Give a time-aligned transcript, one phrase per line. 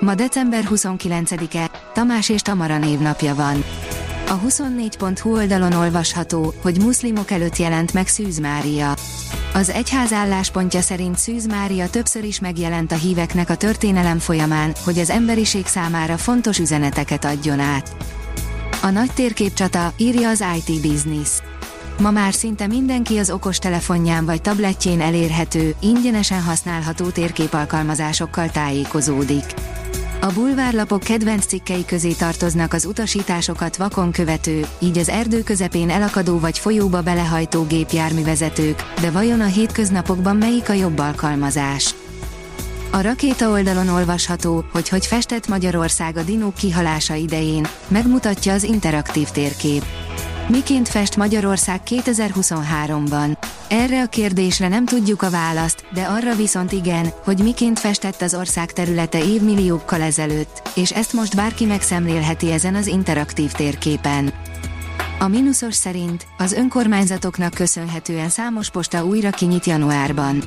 [0.00, 3.64] Ma december 29-e, Tamás és Tamara névnapja van.
[4.28, 8.94] A 24.hu oldalon olvasható, hogy muszlimok előtt jelent meg Szűz Mária.
[9.54, 14.98] Az egyház álláspontja szerint Szűz Mária többször is megjelent a híveknek a történelem folyamán, hogy
[14.98, 17.96] az emberiség számára fontos üzeneteket adjon át.
[18.82, 21.30] A nagy térképcsata, írja az IT Business.
[21.98, 29.44] Ma már szinte mindenki az okos telefonján vagy tabletjén elérhető, ingyenesen használható térképalkalmazásokkal tájékozódik.
[30.22, 36.38] A bulvárlapok kedvenc cikkei közé tartoznak az utasításokat vakon követő, így az erdő közepén elakadó
[36.38, 41.94] vagy folyóba belehajtó gépjárművezetők, de vajon a hétköznapokban melyik a jobb alkalmazás?
[42.90, 49.28] A rakéta oldalon olvasható, hogy hogy festett Magyarország a dinók kihalása idején, megmutatja az interaktív
[49.28, 49.84] térkép.
[50.48, 53.36] Miként fest Magyarország 2023-ban?
[53.72, 58.34] Erre a kérdésre nem tudjuk a választ, de arra viszont igen, hogy miként festett az
[58.34, 64.32] ország területe évmilliókkal ezelőtt, és ezt most bárki megszemlélheti ezen az interaktív térképen.
[65.18, 70.42] A mínuszos szerint az önkormányzatoknak köszönhetően számos posta újra kinyit januárban.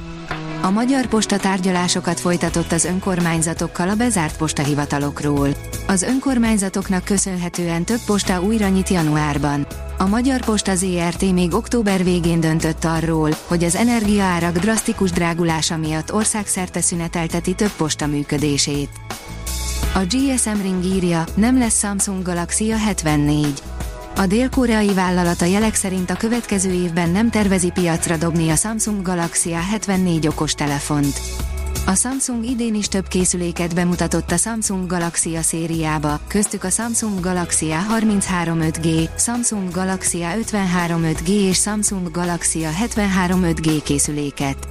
[0.64, 5.47] A Magyar Posta tárgyalásokat folytatott az önkormányzatokkal a bezárt postahivatalokról.
[5.88, 9.67] Az önkormányzatoknak köszönhetően több posta újra nyit januárban.
[9.97, 16.14] A Magyar Posta ZRT még október végén döntött arról, hogy az energiaárak drasztikus drágulása miatt
[16.14, 18.89] országszerte szünetelteti több posta működését.
[19.94, 23.61] A GSM Ring írja, nem lesz Samsung Galaxy a 74.
[24.16, 29.02] A dél-koreai vállalat a jelek szerint a következő évben nem tervezi piacra dobni a Samsung
[29.02, 31.21] Galaxy A74 okostelefont.
[31.86, 37.20] A Samsung idén is több készüléket bemutatott a Samsung Galaxy A szériába, köztük a Samsung
[37.20, 44.67] Galaxy A33 5G, Samsung Galaxy A53 5G és Samsung Galaxy A73 5G készüléket.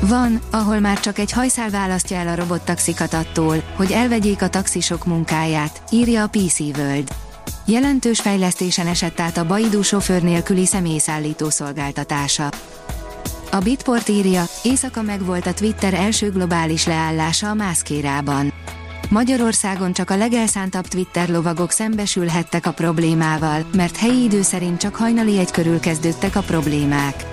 [0.00, 5.04] Van, ahol már csak egy hajszál választja el a robottaxikat attól, hogy elvegyék a taxisok
[5.04, 7.08] munkáját, írja a PC World.
[7.64, 12.48] Jelentős fejlesztésen esett át a Baidu sofőr nélküli személyszállító szolgáltatása.
[13.50, 18.52] A Bitport írja, éjszaka megvolt a Twitter első globális leállása a mászkérában.
[19.08, 25.38] Magyarországon csak a legelszántabb Twitter lovagok szembesülhettek a problémával, mert helyi idő szerint csak hajnali
[25.38, 27.24] egy körül kezdődtek a problémák.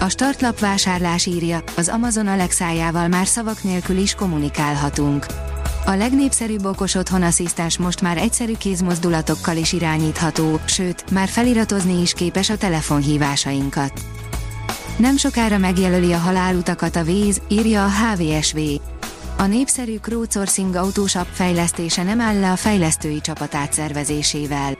[0.00, 5.26] A startlap vásárlás írja, az Amazon Alexájával már szavak nélkül is kommunikálhatunk.
[5.84, 12.12] A legnépszerűbb okos otthon asszisztens most már egyszerű kézmozdulatokkal is irányítható, sőt, már feliratozni is
[12.12, 14.00] képes a telefonhívásainkat.
[14.96, 18.58] Nem sokára megjelöli a halálutakat a víz, írja a HVSV.
[19.38, 24.76] A népszerű crowdsourcing autós app fejlesztése nem áll le a fejlesztői csapat átszervezésével.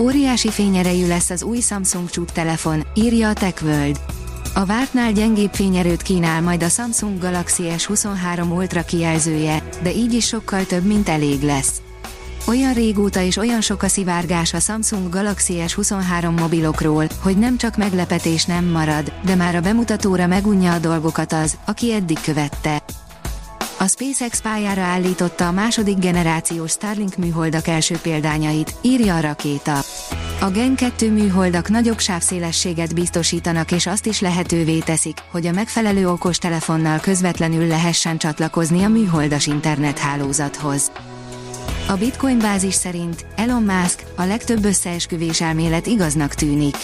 [0.00, 4.13] Óriási fényerejű lesz az új Samsung csúk telefon, írja a TechWorld.
[4.56, 10.26] A vártnál gyengébb fényerőt kínál majd a Samsung Galaxy S23 Ultra kijelzője, de így is
[10.26, 11.82] sokkal több, mint elég lesz.
[12.46, 17.76] Olyan régóta és olyan sok a szivárgás a Samsung Galaxy S23 mobilokról, hogy nem csak
[17.76, 22.82] meglepetés nem marad, de már a bemutatóra megunja a dolgokat az, aki eddig követte.
[23.78, 29.78] A SpaceX pályára állította a második generációs Starlink műholdak első példányait, írja a rakéta.
[30.44, 36.08] A Gen 2 műholdak nagyobb sávszélességet biztosítanak és azt is lehetővé teszik, hogy a megfelelő
[36.08, 40.92] okostelefonnal közvetlenül lehessen csatlakozni a műholdas internethálózathoz.
[41.88, 46.76] A Bitcoin bázis szerint Elon Musk a legtöbb összeesküvés elmélet igaznak tűnik.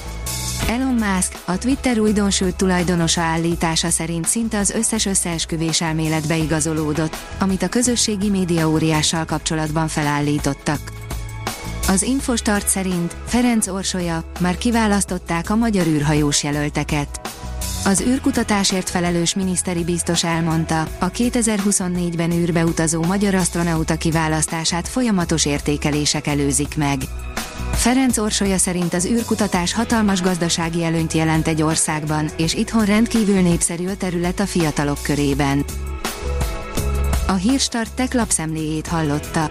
[0.69, 7.62] Elon Musk, a Twitter újdonsült tulajdonosa állítása szerint szinte az összes összeesküvés elmélet beigazolódott, amit
[7.62, 11.00] a közösségi média óriással kapcsolatban felállítottak.
[11.91, 17.21] Az Infostart szerint Ferenc Orsolya már kiválasztották a magyar űrhajós jelölteket.
[17.84, 26.27] Az űrkutatásért felelős miniszteri biztos elmondta, a 2024-ben űrbe utazó magyar astronauta kiválasztását folyamatos értékelések
[26.27, 27.01] előzik meg.
[27.72, 33.89] Ferenc Orsolya szerint az űrkutatás hatalmas gazdasági előnyt jelent egy országban, és itthon rendkívül népszerű
[33.89, 35.65] a terület a fiatalok körében.
[37.27, 39.51] A Hírstart tech lapszemléjét hallotta.